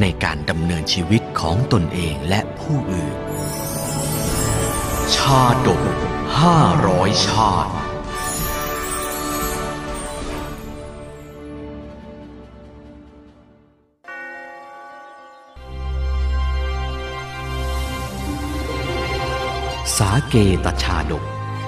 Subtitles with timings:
[0.00, 3.16] ในการดำเนินชีวิตของตนเองและผู้อื่น
[5.14, 5.82] ชาดก
[6.40, 7.72] ห้าร้อยชาติ
[19.96, 21.24] สาเกตชาดก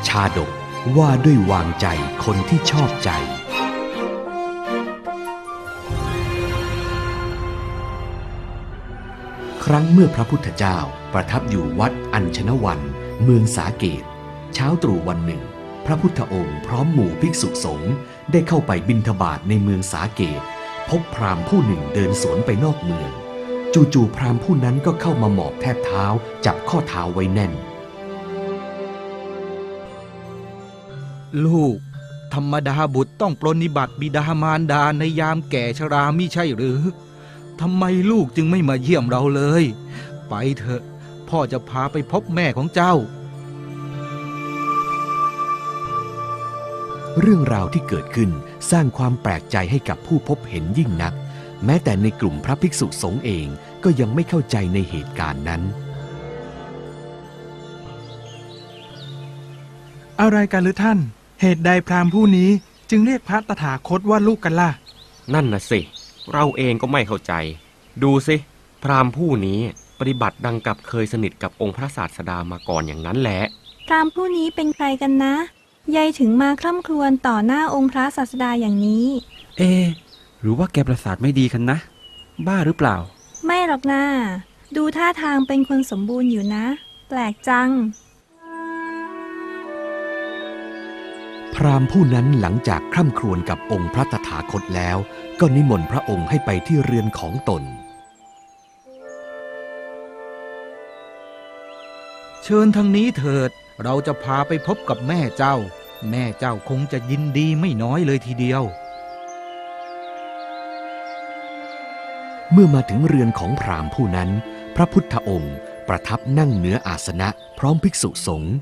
[0.09, 0.51] ชาดก
[0.97, 1.87] ว่าด้วยวางใจ
[2.25, 3.11] คนที่ชอบใจ
[9.69, 10.79] ครั้งเมื่อพระพุทธเจ้า
[11.13, 12.81] ประทับอยู่วัดอัญชนวัน
[13.23, 14.03] เมืองสาเกต
[14.55, 15.43] เช้าตรู่วันหนึ่ง
[15.87, 17.93] พระพุทธองค์พร้อมหมู่ภิกษุสงฆ์
[18.33, 20.43] ได้เข้าไปบิณฑบาตในเมืองสาเกต
[20.89, 23.11] พบพราหมณ์ผู้หนึ่งเดินสวนไปนอกเมือง
[23.75, 26.05] จู่ๆพราหมณ์ผู้นั้นก็เข้ามาหมอบแทบเท้า
[26.47, 27.53] จับข้อเท้าไว้แน่น
[31.45, 31.77] ลูก
[32.35, 36.81] ธรรมดาบุตรต้องปรนนิบัติบิดามารดาในยามแก่ชรามิใช่หรือ
[37.65, 39.65] ทำไมลูกจึงไม่มาเยี่ยมเราเลย
[40.29, 40.83] ไปเถอะ
[41.29, 42.95] พ่อจะพาไปพบแม่ของเจ้า
[47.21, 48.31] เรื่องราวที่เกิดขึ้น
[48.71, 51.15] สร้างความแปลกใจให้กับผู้พบเห็นยิ่งนัก
[51.65, 53.47] แม้แต่ในกลุ่มพระภิกษุสงฆ์เอง
[53.85, 55.63] ก็ยังไม่เข้าใจในเหตุการณ์นั้น
[60.21, 60.99] อะไรกันหรือท่าน
[61.41, 62.51] เหตุใดพราหมณ์ผู้นี้
[62.91, 64.71] จึงเรียกพระตถาคตว่าลูกกันล่ะ
[65.35, 65.81] นั่นน่ะสิ
[66.33, 67.33] เราเองก็ไม่เข้าใจ
[68.03, 68.37] ดูสิ
[68.83, 69.61] พราหมณ์ผู้นี้
[69.99, 73.41] ปฏิบัติดังกับเคยสนิทกับองค์พระศาสดามาก่อนอย่างนั้นแหละ
[73.87, 75.35] พราหมณ์ผู้นี้เป็นใครกันนะ
[75.97, 79.07] ยายถึงมาคร่ำครวญต่อหน้าองค์พระศาสดาอย่างนี้
[79.59, 79.87] เอะ
[80.41, 81.79] หรือว่าแกประสาทไม่ดีกันนะ
[82.47, 82.97] บ้าหรือเปล่า
[83.45, 84.03] ไม่หรอกนะ
[84.77, 86.65] ดูท่าทางเป็นคนสมบูรณ์อยู่นะ
[87.09, 87.69] แปลกจัง
[91.55, 94.97] พราหมณ์ผู้นั้นหลังจากคร่ำครวญกับองค์พระตถาคตแล้ว
[95.41, 97.63] ก็นิมนต์พระองค์ให้ไปที่เรือนของตน
[102.43, 103.51] เชิญทางนี้เถิด
[103.83, 105.57] เราจะพาไปพบกับแม่เจ้า
[106.11, 108.63] แม่เจ้าคงจะยินดีไม่น้อยเลยทีเดียว
[112.53, 114.31] เมื่อมาถึงเรือนของพราหมณ์ผู้นั้น
[114.77, 115.55] พระพุทธองค์
[115.89, 118.55] ประทับนั่งเหนืออาสนะพร้อมภิกษุสงฆ์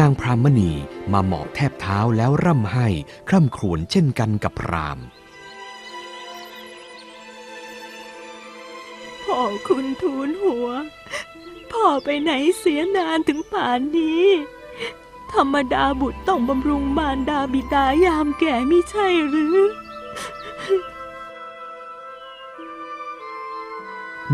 [0.00, 0.72] นางพรามณี
[1.12, 2.88] มาหมอบแทบเท้าแล้วร่ำไห้
[3.28, 4.98] คร่ำครวญเช่นกันกับพราม
[9.22, 10.68] พ่อคุณทูลหัว
[11.72, 14.26] พ่อไปไหนเสียนานถึงป่านนี้
[15.32, 19.58] ธรรมดาบุตรต้องบำรุงมารดาบิดายามแก่ไมิใช่หรือ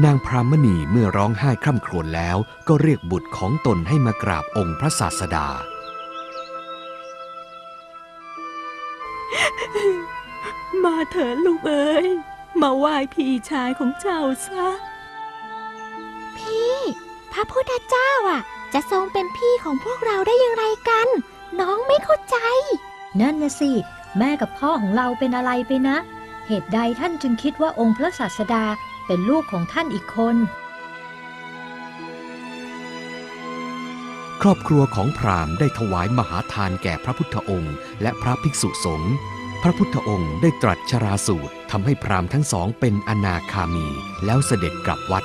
[0.04, 2.36] นางพรามณีเมื่อร้องไห้คร่ำครวญแล้ว
[2.68, 5.48] ก็เรียกบุตรของตนให้มากราบองค์พระศาสดา
[10.84, 12.06] มาเถิดลูกเอ๋ย
[12.60, 14.68] มาไหว้พี่ชายของเจ้าซะ
[16.38, 16.74] พี่
[17.32, 18.40] พระพุทธเจ้าอะ
[18.74, 21.08] จะทรงเป็นพี่ของพวกเราได้อย่างไรกัน
[21.60, 22.36] น้องไม่เข้าใจ
[23.20, 23.72] นั่นนะสิ
[24.18, 25.96] แม่กับพ่อของเราเป็นอะไรไปนะ
[26.46, 28.64] เหตุใดท่านจึงคิดว่าองค์พระศาสดา
[29.10, 30.36] เป็นลูกของท่านอีกคน
[34.42, 39.14] ครอบครัวของพราหมณ์ได้ถวายมหาทานแก่พระพุทธองค์ และพระภิกษุสงฆ์
[39.62, 43.86] พระพุทธองค์ได้ตรัสชราสูตรทำให้พราหมณ์ทั้งสองเป็นอนาคามี
[44.24, 45.24] แล้วเสด็จกลับวัด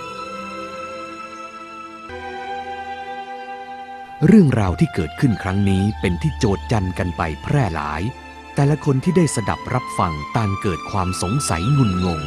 [4.27, 8.01] เรื่องราวที่เกิดขึ้นครั้งนี้เป็นที่โจดจันกันไปแพร่หลาย
[8.55, 12.23] แต่ละคนที่ได้สดับรับฟังต่างเกิดความสงสัยงุนงง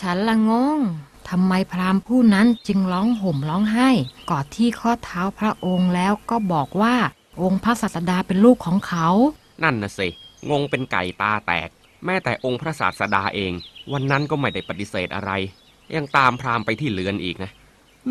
[0.00, 0.80] ฉันละงง
[1.28, 3.88] ทำไมพราหมณ์ผู้นั้นจึงร้องห่มร้องไห้
[4.30, 6.96] กอดที่ข้อเท้าพระองค์แล้วก็บอกว่า
[7.42, 9.08] องค์พระศาสดาเป็นลูกของเขา
[9.62, 10.08] นั่นน่ะสิ
[10.50, 11.68] งงเป็นไก่ตาแตก
[12.04, 13.52] แม้แต่องค์พระศาสดาเอง
[13.92, 15.30] วันนั้นก็ไม่ได้ปฏิเสธอะไร
[15.94, 17.50] ยังตามพราหมณ์ไปที่เรือนอีกนะ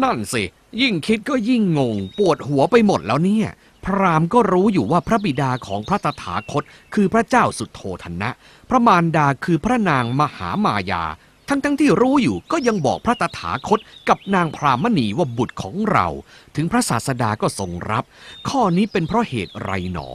[0.04, 0.44] นั่นสิ
[0.82, 3.50] ยิ่งคิดก็ยิ่งงง ปวดหัวไปหมดแล้วเนี่ย
[3.86, 6.64] พราหมณ์ก็รู้อยู่ว่าพระบิดาของพระตถาคต
[6.94, 8.30] คือพระเจ้าสุดโทธนะ
[8.70, 11.04] พระมารดาคือพระนางมหามายา
[11.50, 13.80] ทั้งทั้งที่รู้อยู่ก็ยังบอกพระตถาคต
[14.10, 16.08] กับนางพรามณีว่าบุตรของเรา
[16.56, 18.04] ถึงพระศาสดาก็ทรงรับ
[18.50, 20.12] ข้อนี้เป็นเพราะเหตุไรหนอ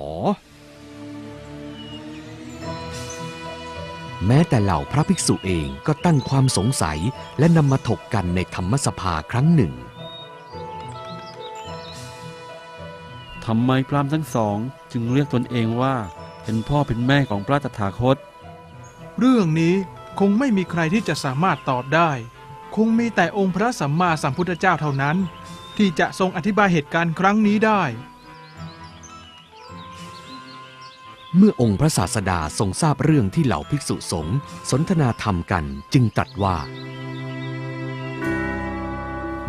[4.26, 6.98] แม้แต่เหล่าพระภิกษุเองก็ตั้งความสงสัย
[7.38, 9.72] และนำมาถกกันในธรรมสภาครั้งหนึ่ง
[13.44, 14.56] ทำไมพราหมณ์ทั้งสอง
[14.92, 15.94] จึงเรียกตนเองว่า
[16.42, 18.16] เป็นพ่อเป็นแม่ของพระตถาคต
[19.18, 19.74] เรื่องนี้
[20.18, 22.10] คงไม่มีใครที่จะสามารถตอบได้
[22.76, 25.16] คงมีแต่องค์พระสัมมาสัมพุทธเจ้าเท่านั้น
[25.76, 27.82] ที่จะทรงอธิบายเหตุการณ์ครั้งนี้ได้
[31.36, 34.36] เมื่อองค์พระศาสดาทรงทราบเรื่องที่เหล่าภิกษุสงฆ์
[34.70, 36.56] สนทนาธรรมกันจึงตรัสว่า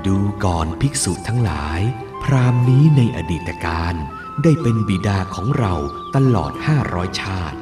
[0.05, 1.79] ดูก่อนภิกษุทั้งหลาย
[2.23, 3.95] พราหมณ์นี้ในอดีตการ
[4.43, 5.73] ได้เป็นบิดาของเรา
[6.15, 7.57] ตลอดห้าร้อยชาติ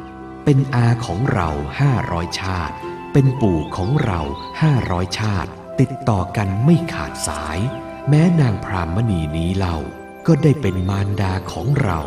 [0.45, 1.49] เป็นอาของเรา
[1.79, 2.75] ห้าร้อยชาติ
[3.13, 4.21] เป็นปู่ของเรา
[4.61, 5.49] ห้าร้อยชาติ
[5.79, 7.59] ติดต่อกันไม่ขาดสาย
[8.09, 9.75] แม้นางพรามณีนี้เรา
[10.27, 11.99] ก็ได้เป็นมารดาของเรา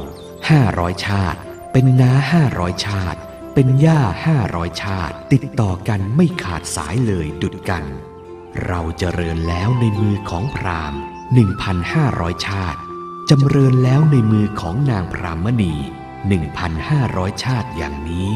[0.50, 1.38] ห้าร้อยชาติ
[1.72, 3.18] เป็นน้าห้าร้อยชาติ
[3.54, 7.84] เป็นย่าห้าร้อยชาติ ติดต่อกันไม่ขาดสายเลยดุดกัน
[8.66, 11.00] เราเจริญแล้วในมือของพราหมณ์
[11.74, 12.80] 1,500ชาติ
[13.30, 15.74] จำเริญแล้วในมือของนางพรามณี
[16.58, 18.28] 1,500ชาติอย่างนี้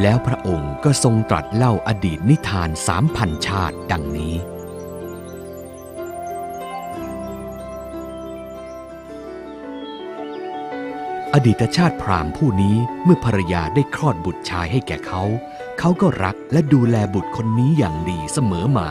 [0.00, 4.34] แล้วพระองค์ก็ทรงตรัสเล่าอดีตนิทานสามพันชาติดังนี้
[11.34, 15.22] อดีตชาติพราหมณ์ผู้นี้เมื่อภรรยาได้คลอดบุตรชายให้แก่เขา
[15.78, 18.88] เขาก็รักและดูแลบุตรคนนี้อย่างดีเสมอมา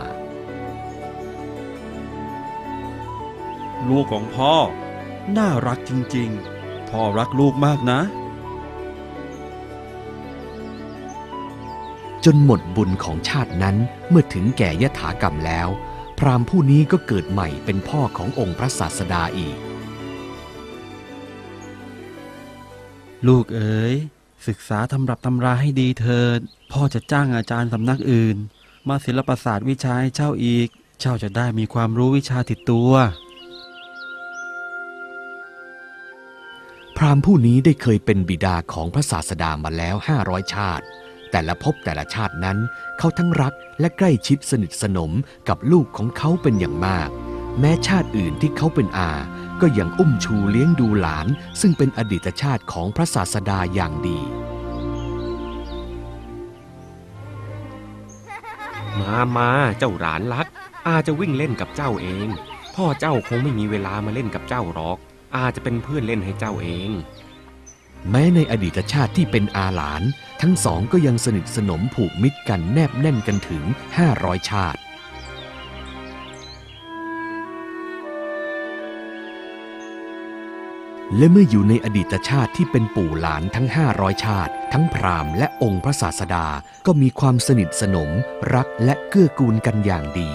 [3.90, 4.54] ลูกของพ่อ
[5.38, 8.00] น่ารักจริงๆ พ่อรักลูกมากนะ
[12.26, 13.76] จนหมดบุญของชาตินั้น
[14.10, 15.68] เมื่อถึงแก่ยถากรรมแล้ว
[16.20, 19.58] พราหมณ์ผู้นี้ก็เกิดใหม่เป็นพ่อขององค์พระศาสดาอีก
[23.28, 23.96] ลูกเอ๋ย
[24.48, 26.40] ศึกษาตำรับตำราให้ดีเถิด
[26.72, 28.38] พ่อจะจ้างอาจารย์สำนักอื่น
[28.88, 30.68] มาศิลปศาสตร์วิชาให้เจ้าอีก
[31.00, 32.92] เจ้าจะได้มีความรู้วิชาติดตัว
[36.98, 40.86] พราหมณ์ผู้นี้ได้เคยเป็นบิดาของพระศาสดามาแล้วห้าร้อยชาติ
[41.32, 42.58] แต่ละภพแต่ละชาตินั้น
[42.98, 45.12] เขาทั้งรักและใกล้ชิดสนิทสนม
[45.50, 47.10] กับลูกของเขาเป็นอย่างมาก
[47.60, 49.12] แม้ชาติอื่นที่เขาเป็นอา
[49.62, 51.28] ก็ยังอุ้มชูเลี้ยงดูหลาน
[51.62, 54.20] ซึ่งเป็นอดีตชาติของพระศาสดาอย่างดี
[59.00, 60.48] มามาเจ้าหลานรัก
[60.88, 62.28] อาจะวิ่งเล่นกับเจ้าเอง
[62.76, 64.98] พ่อเจ้าคงไม่มีเวลามาเล่นกับเจ้าหรอก
[65.36, 66.90] อาจะเป็นเพื่อนเล่นให้เจ้าเอง
[68.10, 70.04] แม้ในอดีตชาติที่เป็นอาหลาน
[70.42, 73.64] ทั้งสองก็ยังสนิทสนมผูกมิตรกันแนบแน่นกันถึง
[74.06, 74.80] 500 ชาติ
[81.18, 86.48] และเมื่ออยู่ในอดีตชาติที่เป็นปู่หลานทั้ง 500 ชาติ ทั้งพราหมณ์และองค์พระศาสดา
[86.86, 88.10] ก็มีความสนิทสนม
[88.54, 90.32] รักและเกื้อกูลกันอย่างดี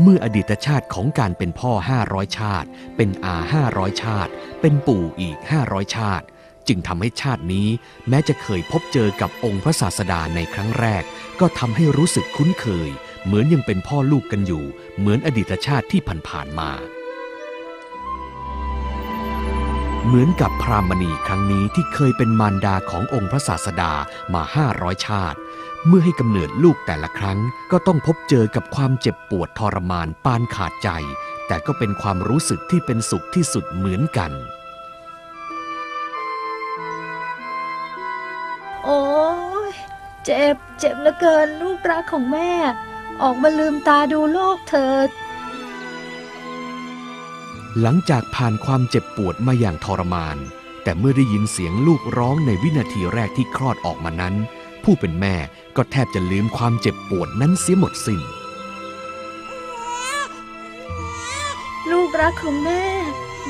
[0.00, 1.72] เมื่ออดีตชาติของการเป็นพ่อ
[2.04, 3.36] 500 ชาติ เป็นอา
[3.70, 6.24] 500 ชาติ เป็นปู่อีก 500 ชาติ
[6.68, 7.68] จึงทำให้ชาตินี้
[8.08, 11.02] แม้จะเคยพบเจอกับองค์พระศาสดาในครั้งแรก
[11.40, 12.90] ก็ทำให้รู้สึกคุ้นเคย
[13.24, 14.64] เหมือนยังเป็นพ่อลูกกันอยู่
[14.98, 16.70] เหมือนอดีตชาติที่ผ่านๆมา
[20.06, 23.92] เหมือนกับพรามณีครั้งนี้ที่เคยเป็นมารดาขององค์พระศาสดา
[24.34, 24.42] มา
[24.74, 25.38] 500 ชาติ
[25.86, 27.38] เมื่อให้กำเนิดลูกแต่ละครั้ง
[27.72, 30.88] ก็ต้องพบเจอกับความเจ็บปวดทรมานปานขาดใจ
[31.46, 34.32] แต่ก็เป็นความรู้สึกที่เป็นสุขที่สุดเหมือนกัน
[38.84, 39.02] โอ้
[39.68, 39.70] ย
[40.24, 42.52] เจ็บ เจ็บเหลือเกินลูกรักของแม่
[43.22, 45.08] ออกมาลืมตาดูโลกเถิด
[47.80, 50.36] หลังจากผ่านความเจ็บปวดมาอย่างทรมาน
[50.82, 54.34] แต่เมื่อได้ยินเสียงลูกร้องในวินาทีแรกที่คลอดออกมานั้น
[54.84, 55.34] ผู้เป็นแม่
[55.82, 58.20] ก็แทบจะลืมความเจ็บปวดนั้นเสียหมดสิ้น
[61.90, 62.84] ลูกรักของแม่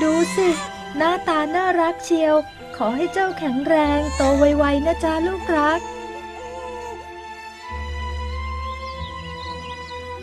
[0.01, 0.47] ดูสิ
[0.97, 2.35] หน้าตาน่ารักเชียว
[2.77, 5.79] ขอให้เจ้าแข็งแรงโตไวๆนะจ๊ะลูกรัก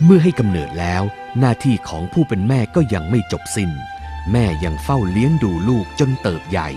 [0.03, 1.03] เมื่อให้กำเนิดแล้ว
[1.39, 3.71] หน้าที่ของผู้เป็นแม่ก็ยังไม่จบสิน้น
[4.31, 6.69] แม่ยังเฝ้าเลี้ยงดูลูกจนเติบใหญ่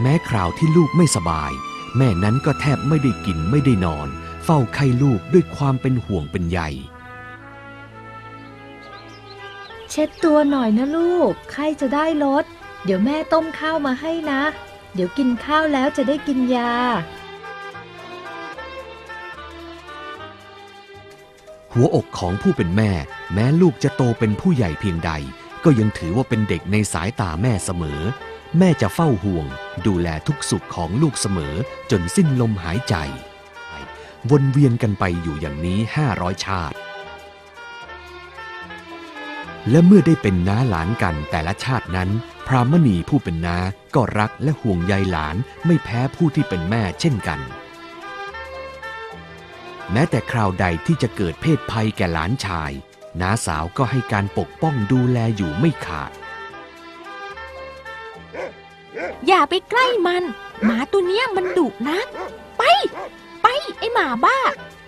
[0.00, 1.52] แม้คราวที่ลูกไม่สบาย
[1.96, 6.60] แม่นั้นก็แทบไม่ได้กินไม่ได้นอนเฝ้าไข้ลูกด้วยความเป็นห่วงเป็นใย
[9.90, 12.44] เช็ดตัวหน่อยนะลูก ไข้จะได้ลด
[12.84, 14.42] เดี๋ยวแม่ต้มข้าวมาให้นะ
[14.94, 16.72] เดี๋ยวกินข้าวแล้วจะได้กินยา
[21.72, 22.90] หัวอกของผู้เป็นแม่
[23.34, 25.12] แม้ลูกจะโตเป็นผู้ใหญ่เพียงใด
[25.64, 28.00] ก็ยังถือว่าเป็นเด็กในสายตาแม่เสมอ
[28.58, 29.46] แม่จะเฝ้าห่วง
[29.86, 31.54] ดูแลทุกสุขของลูกเสมอ
[31.90, 32.96] จนสิ้นลมหายใจ
[34.30, 35.78] วนเวียนกันไปอยู่อย่างนี้
[36.12, 36.76] 500 ชาติ
[39.70, 42.10] และเมื่อได้เป็นน้าหลานกันแต่ละชาตินั้น
[42.46, 43.58] พรามณีผู้เป็นน้า
[43.94, 45.36] ก็รักและห่วงใยหลาน
[45.66, 47.40] ไม่แพ้ผู้ที่เป็นแม่เช่นกัน
[49.92, 52.72] แม้แต่คราวใดที่จะเกิดเพศภัยแก่หลานชาย
[53.20, 56.12] น้าสาวก็ให้การปกป้องดูแลอยู่ไม่ขาด
[59.26, 60.22] อย่าไปใกล้มัน
[60.64, 61.98] หมาตัวเนี้ยมันดุนะ
[62.58, 62.62] ไป
[63.80, 64.38] ไอหมาบ้า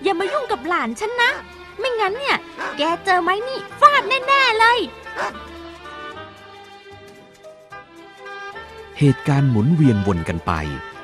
[0.03, 1.31] อย่ามายุ่งกับหลานฉันนะ
[1.79, 2.37] ไม่งั้นเนี่ย
[2.77, 4.79] แกเจอไหมนี่ฟาดแน่ ๆ เลย
[8.99, 10.53] เหตุการณ์หมุนเวียนวนกันไป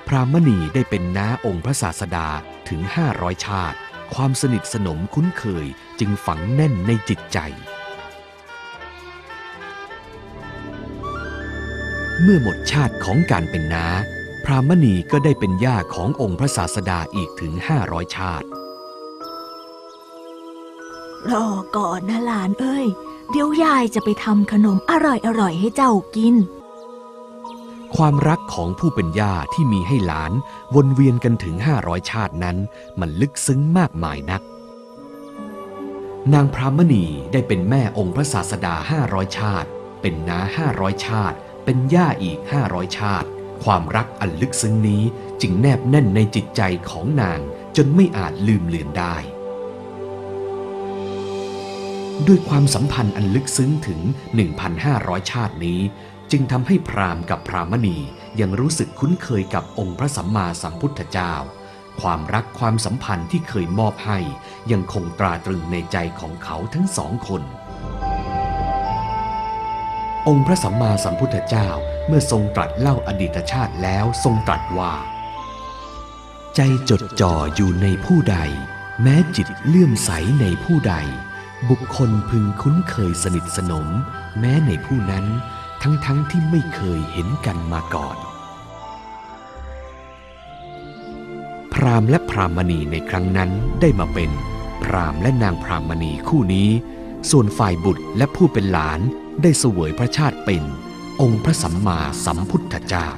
[0.09, 2.29] พรามณีได้เป็นน้าองค์พระศาสดา
[2.69, 2.81] ถึง
[3.15, 3.79] 500 ชาติ
[4.15, 5.67] ความสนิทสนมคุ้นเคย
[6.01, 7.39] จึงฝังแน่นในจิตใจ
[12.23, 13.87] เมื่อหมดชาติของการเป็นน้า
[14.45, 17.53] พรามณีก็ได้เป็นย่าขององค์พระศาสดาอีกถึง
[17.85, 18.47] 500 ชาติ
[21.33, 22.87] รอก่อนนะหลานเอ้ย
[23.31, 26.35] เดี๋ยวยายจะไปทำขนมอร่อยๆให้เจ้ากิน
[27.97, 30.33] ความรักของผู้เป็นย่าที่มีให้หลาน
[30.75, 32.57] วนเวียนกันถึง 500 ชาตินั้น
[33.01, 34.43] มันลึกซึ้งมากมายนัก
[36.33, 38.75] นางพรามณีได้เป็นแม่องค์พระศาสดา
[39.07, 39.69] 500 ชาติ
[40.01, 40.39] เป็นน้า
[40.73, 43.29] 500 ชาติ เป็นย่าอีก 500 ชาติ
[43.65, 45.03] ความรักอันลึกซึ้งนี้
[45.43, 47.41] จึงแนบแน่นในจิตใจของนาง
[47.77, 49.17] จนไม่อาจลืมเลือนได้
[52.27, 54.01] ด้วยความสัมพันธ์อันลึกซึ้งถึง
[54.67, 55.81] 1,500 ชาตินี้
[56.31, 57.99] จึงทำให้พราหมณ์กับพรามณี
[58.41, 61.35] ยังรู้สึกคุ้นเคยกับองค์พระสัมมาสัมพุทธเจ้า
[62.01, 64.19] ความรักความสัมพันธ์ที่เคยมอบให้
[64.73, 67.43] ยังคงตราตรึงในใจของเขาทั้งสองคน
[70.27, 71.69] องค์พระสัมมาสัมพุทธเจ้า
[72.07, 74.95] เมื่อทรงตรัสเล่าอดีตชาติแล้วทรงตรัสว่า
[76.55, 76.61] ใจ
[76.91, 78.39] จดจ่ออยู่ในผู้ใด
[79.03, 80.11] แม้จิตเลื่อมใส
[80.41, 80.95] ในผู้ใด
[81.71, 83.89] บุคคลพึงคุ้นเคยสนิทสนม
[84.41, 85.27] แม้ในผู้นั้น
[85.83, 88.17] ทั้งๆทที่ไม่เคยเห็นกันมาก่อน
[91.73, 94.31] พรามและพรามณีในครั้งนั้นได้มาเป็น
[94.83, 96.69] พรามและนางพรามณีคู่นี้
[97.31, 99.01] ส่วนฝ่ายบุตรและผู้เป็นหลาน
[99.43, 100.63] ได้เสวยพระชาติเป็น
[101.21, 103.09] องค์พระสัมมาสัมพุทธเจ้า